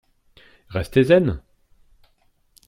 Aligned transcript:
Restez 0.69 1.03
zen! 1.07 1.43